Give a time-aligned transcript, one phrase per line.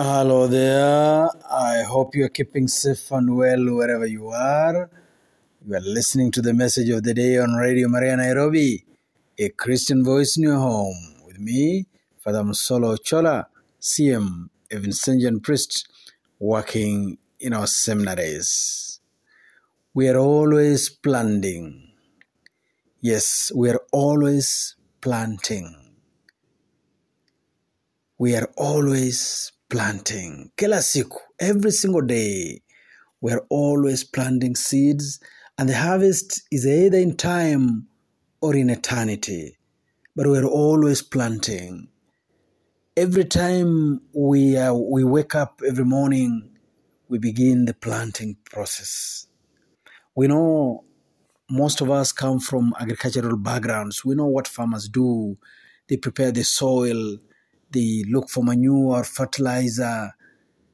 [0.00, 1.28] Hello there.
[1.50, 4.88] I hope you are keeping safe and well wherever you are.
[5.66, 8.84] You are listening to the message of the day on Radio Maria Nairobi,
[9.36, 10.94] a Christian voice in your home.
[11.26, 11.86] With me,
[12.20, 13.48] Father Musolo Chola,
[13.80, 15.88] CM, a Vincentian priest
[16.38, 19.00] working in our seminaries.
[19.94, 21.90] We are always planting.
[23.00, 25.74] Yes, we are always planting.
[28.16, 30.50] We are always planting.
[30.56, 32.62] Kila siku, every single day,
[33.20, 35.20] we are always planting seeds,
[35.58, 37.88] and the harvest is either in time
[38.40, 39.58] or in eternity.
[40.14, 41.88] But we are always planting.
[42.96, 46.50] Every time we uh, we wake up every morning,
[47.08, 49.26] we begin the planting process.
[50.14, 50.84] We know
[51.50, 54.04] most of us come from agricultural backgrounds.
[54.04, 55.38] We know what farmers do.
[55.88, 57.18] They prepare the soil,
[57.70, 60.14] they look for manure, or fertilizer,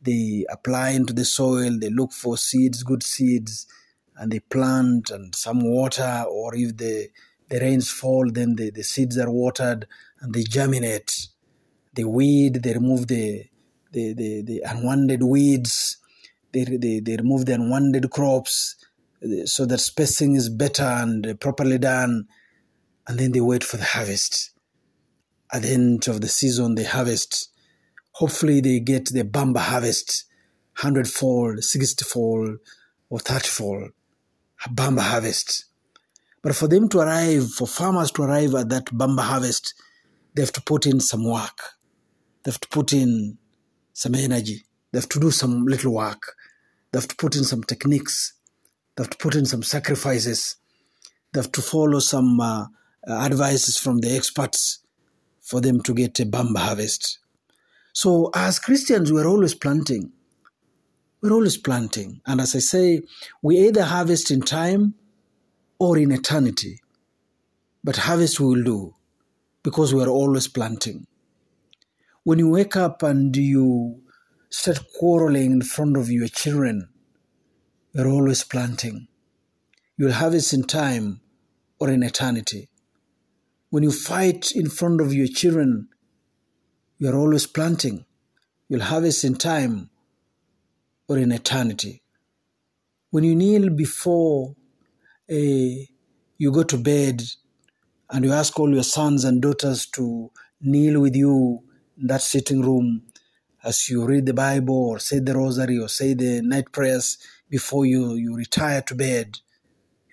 [0.02, 3.66] they apply into the soil, they look for seeds, good seeds,
[4.16, 7.08] and they plant and some water, or if the,
[7.48, 9.86] the rains fall, then the, the seeds are watered
[10.20, 11.28] and they germinate.
[11.94, 13.46] They weed, they remove the,
[13.92, 15.96] the, the, the unwanted weeds,
[16.52, 18.76] they, they, they remove the unwanted crops
[19.46, 22.26] so that spacing is better and properly done,
[23.06, 24.53] and then they wait for the harvest.
[25.54, 27.50] At the end of the season, they harvest.
[28.14, 30.24] Hopefully, they get the bamba harvest,
[30.72, 32.58] hundredfold, sixtyfold,
[33.08, 33.90] or thirtyfold,
[34.68, 35.66] bamba harvest.
[36.42, 39.74] But for them to arrive, for farmers to arrive at that bamba harvest,
[40.34, 41.60] they have to put in some work.
[42.42, 43.38] They have to put in
[43.92, 44.64] some energy.
[44.90, 46.34] They have to do some little work.
[46.90, 48.32] They have to put in some techniques.
[48.96, 50.56] They have to put in some sacrifices.
[51.32, 52.66] They have to follow some uh,
[53.08, 54.80] advices from the experts
[55.44, 57.18] for them to get a bamba harvest.
[57.92, 60.10] So, as Christians, we're always planting.
[61.20, 62.22] We're always planting.
[62.26, 63.02] And as I say,
[63.42, 64.94] we either harvest in time
[65.78, 66.80] or in eternity.
[67.84, 68.94] But harvest we will do
[69.62, 71.06] because we are always planting.
[72.24, 74.02] When you wake up and you
[74.48, 76.88] start quarreling in front of your children,
[77.92, 79.08] you're always planting.
[79.98, 81.20] You'll harvest in time
[81.78, 82.68] or in eternity.
[83.74, 85.88] When you fight in front of your children,
[86.98, 88.04] you're always planting.
[88.68, 89.90] You'll harvest in time
[91.08, 92.00] or in eternity.
[93.10, 94.54] When you kneel before
[95.28, 95.88] a,
[96.38, 97.24] you go to bed
[98.10, 100.30] and you ask all your sons and daughters to
[100.60, 101.64] kneel with you
[102.00, 103.02] in that sitting room
[103.64, 107.18] as you read the Bible or say the rosary or say the night prayers
[107.50, 109.40] before you, you retire to bed,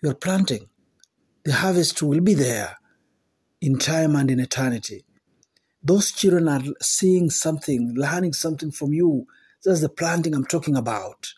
[0.02, 0.68] you're planting.
[1.44, 2.78] The harvest will be there
[3.62, 5.06] in time and in eternity.
[5.84, 9.28] Those children are seeing something, learning something from you.
[9.64, 11.34] That's the planting I'm talking about.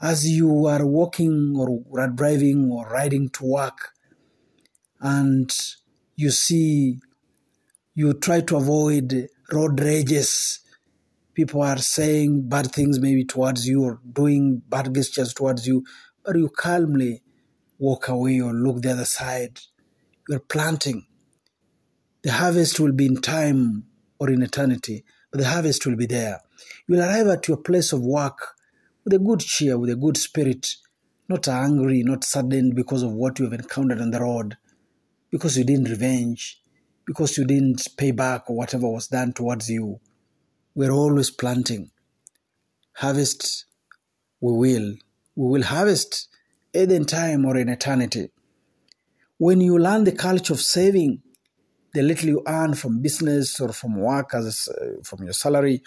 [0.00, 3.90] As you are walking or driving or riding to work,
[5.00, 5.52] and
[6.16, 6.98] you see,
[7.94, 10.60] you try to avoid road rages.
[11.34, 15.84] People are saying bad things maybe towards you or doing bad gestures towards you,
[16.24, 17.22] but you calmly
[17.78, 19.60] walk away or look the other side.
[20.30, 21.06] You're planting.
[22.22, 23.86] The harvest will be in time
[24.20, 26.38] or in eternity, but the harvest will be there.
[26.86, 28.54] You will arrive at your place of work
[29.02, 30.76] with a good cheer, with a good spirit,
[31.28, 34.56] not angry, not saddened because of what you have encountered on the road,
[35.32, 36.62] because you didn't revenge,
[37.04, 39.98] because you didn't pay back or whatever was done towards you.
[40.76, 41.90] We're always planting.
[42.92, 43.64] Harvest,
[44.40, 44.94] we will.
[45.34, 46.28] We will harvest
[46.72, 48.30] either in time or in eternity.
[49.40, 51.22] When you learn the culture of saving,
[51.94, 55.82] the little you earn from business or from work as uh, from your salary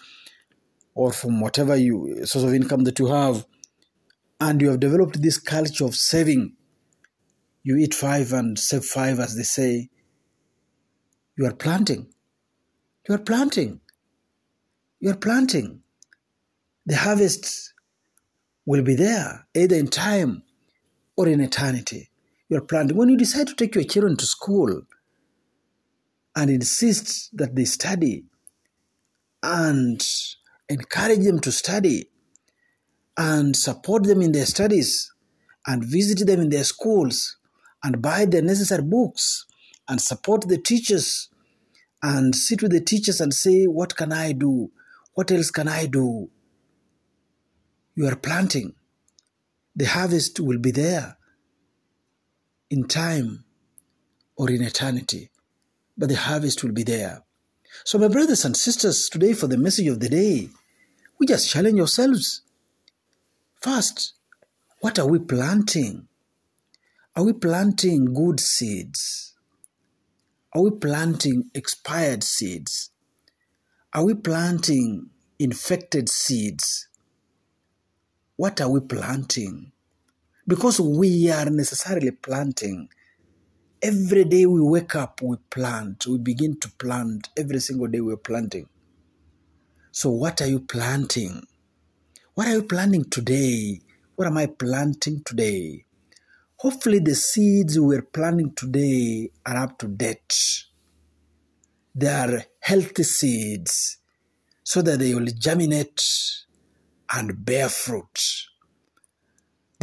[0.96, 3.46] or from whatever you source of income that you have
[4.40, 6.56] and you have developed this culture of saving
[7.62, 9.90] you eat five and save five as they say
[11.38, 12.14] you are planting.
[13.08, 13.82] You are planting.
[15.00, 15.82] You are planting.
[16.86, 17.74] The harvest
[18.66, 20.44] will be there either in time
[21.18, 22.10] or in eternity
[22.50, 24.82] you are planting when you decide to take your children to school
[26.36, 28.26] and insist that they study
[29.42, 30.02] and
[30.70, 32.06] encourage them to study
[33.18, 35.12] and support them in their studies
[35.68, 37.38] and visit them in their schools
[37.84, 39.46] and buy the necessary books
[39.88, 41.30] and support the teachers
[42.02, 44.72] and sit with the teachers and say, What can I do?
[45.14, 46.30] What else can I do?
[47.96, 48.74] You are planting.
[49.76, 51.18] The harvest will be there
[52.74, 53.44] in time
[54.36, 55.30] or in eternity
[55.98, 57.24] but the harvest will be there.
[57.86, 60.50] So, my brothers and sisters, today for the message of the day,
[61.20, 62.42] We just challenge ourselves.
[63.62, 64.14] First,
[64.82, 66.08] what are we planting?
[67.16, 69.34] Are we planting good seeds?
[70.54, 72.90] Are we planting expired seeds?
[73.94, 76.90] Are we planting infected seeds?
[78.36, 79.72] What are we planting?
[80.46, 82.90] Because we are necessarily planting.
[83.82, 86.06] Every day we wake up, we plant.
[86.06, 87.30] We begin to plant.
[87.38, 88.68] Every single day we're planting.
[89.92, 91.44] So, what are you planting?
[92.34, 93.82] What are you planting today?
[94.16, 95.86] What am I planting today?
[96.58, 100.66] Hopefully, the seeds we're planting today are up to date.
[101.96, 103.98] They are healthy seeds
[104.64, 106.04] so that they will germinate
[107.14, 108.48] and bear fruit.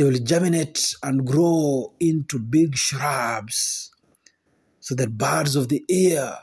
[0.00, 3.90] They will germinate and grow into big shrubs
[4.78, 6.38] so that birds of the air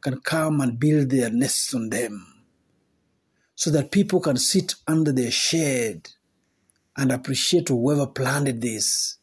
[0.00, 2.44] can come and build their nests on them.
[3.56, 6.10] So that people can sit under their shade
[6.96, 9.16] and appreciate whoever planted this.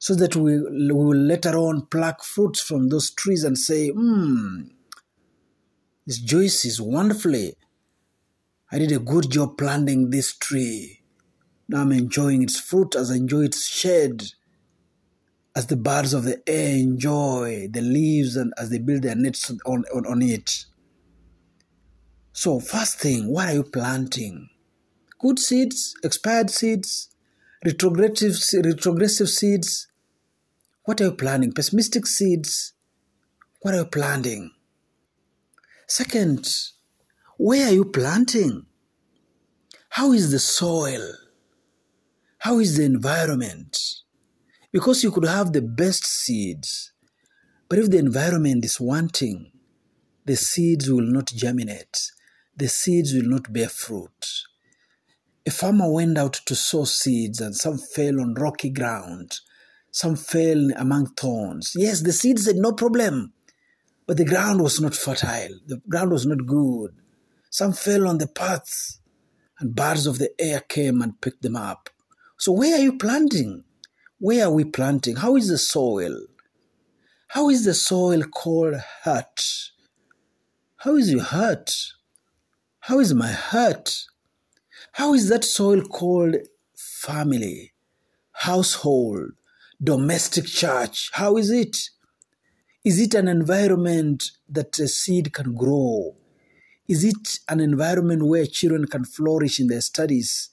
[0.00, 4.68] So that we, we will later on pluck fruits from those trees and say, hmm,
[6.06, 7.56] this juice is wonderfully.
[8.72, 11.02] I did a good job planting this tree.
[11.68, 14.22] Now I'm enjoying its fruit as I enjoy its shade,
[15.54, 19.50] as the birds of the air enjoy the leaves and as they build their nets
[19.50, 20.66] on, on, on it.
[22.32, 24.50] So, first thing, what are you planting?
[25.18, 27.08] Good seeds, expired seeds,
[27.64, 29.88] retrogressive, retrogressive seeds.
[30.84, 31.52] What are you planting?
[31.52, 32.74] Pessimistic seeds.
[33.62, 34.52] What are you planting?
[35.88, 36.46] Second,
[37.38, 38.66] where are you planting?
[39.88, 41.14] How is the soil?
[42.46, 43.76] How is the environment?
[44.70, 46.92] Because you could have the best seeds,
[47.68, 49.50] but if the environment is wanting,
[50.24, 52.12] the seeds will not germinate,
[52.56, 54.44] the seeds will not bear fruit.
[55.44, 59.40] A farmer went out to sow seeds, and some fell on rocky ground,
[59.90, 61.72] some fell among thorns.
[61.74, 63.32] Yes, the seeds said no problem,
[64.06, 66.94] but the ground was not fertile, the ground was not good.
[67.50, 69.00] Some fell on the paths,
[69.58, 71.90] and birds of the air came and picked them up.
[72.38, 73.64] So, where are you planting?
[74.18, 75.16] Where are we planting?
[75.16, 76.18] How is the soil?
[77.28, 79.42] How is the soil called heart?
[80.78, 81.74] How is your heart?
[82.80, 84.04] How is my heart?
[84.92, 86.36] How is that soil called
[86.76, 87.72] family,
[88.32, 89.32] household,
[89.82, 91.10] domestic church?
[91.14, 91.90] How is it?
[92.84, 96.16] Is it an environment that a seed can grow?
[96.86, 100.50] Is it an environment where children can flourish in their studies?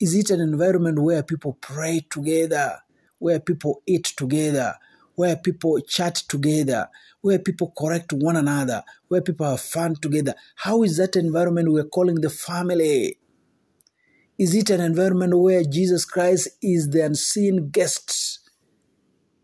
[0.00, 2.78] Is it an environment where people pray together,
[3.18, 4.76] where people eat together,
[5.14, 6.88] where people chat together,
[7.20, 10.34] where people correct one another, where people have fun together?
[10.56, 13.18] How is that environment we're calling the family?
[14.38, 18.40] Is it an environment where Jesus Christ is the unseen guest?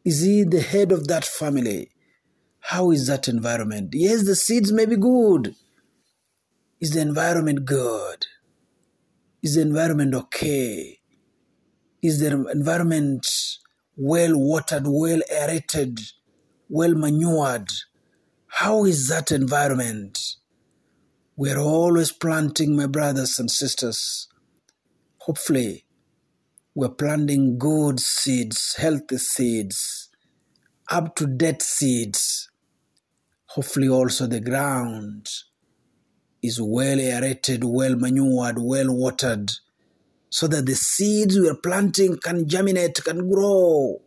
[0.06, 1.90] Is he the head of that family?
[2.60, 3.90] How is that environment?
[3.92, 5.54] Yes, the seeds may be good.
[6.80, 8.26] Is the environment good?
[9.42, 10.98] Is the environment okay?
[12.02, 13.26] Is the environment
[13.96, 16.00] well watered, well aerated,
[16.68, 17.70] well manured?
[18.48, 20.18] How is that environment?
[21.36, 24.28] We're always planting, my brothers and sisters.
[25.18, 25.84] Hopefully,
[26.74, 30.08] we're planting good seeds, healthy seeds,
[30.90, 32.50] up to date seeds.
[33.48, 35.28] Hopefully, also the ground
[36.46, 39.52] is well aerated, well manured, well watered,
[40.30, 44.00] so that the seeds we are planting can germinate, can grow.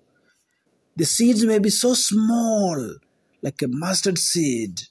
[0.95, 2.95] The seeds may be so small,
[3.41, 4.81] like a mustard seed.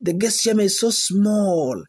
[0.00, 1.84] The gesture may be so small,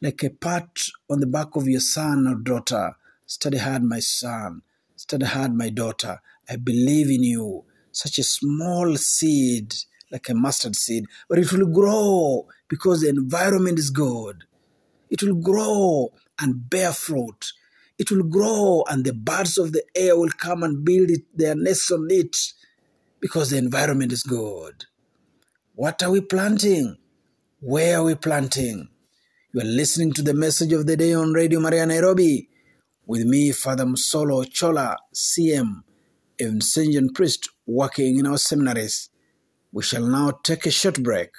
[0.00, 0.70] like a pat
[1.10, 2.96] on the back of your son or daughter.
[3.26, 4.62] Study hard, my son.
[4.96, 6.20] Study hard, my daughter.
[6.48, 7.64] I believe in you.
[7.92, 9.74] Such a small seed,
[10.10, 14.44] like a mustard seed, but it will grow because the environment is good.
[15.10, 16.10] It will grow
[16.40, 17.52] and bear fruit.
[17.98, 21.54] It will grow and the birds of the air will come and build it, their
[21.54, 22.34] nests on it
[23.20, 24.86] because the environment is good.
[25.74, 26.96] What are we planting?
[27.60, 28.88] Where are we planting?
[29.52, 32.48] You are listening to the message of the day on Radio Maria Nairobi
[33.04, 35.82] with me, Father Musolo Chola, CM,
[36.40, 39.10] a Vincentian priest working in our seminaries.
[39.72, 41.32] We shall now take a short break.